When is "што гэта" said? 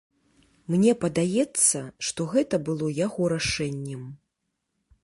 2.09-2.55